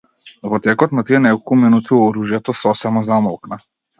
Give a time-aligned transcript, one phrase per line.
[0.51, 3.63] Во текот на тие неколку минути, оружјето сосема замолкна.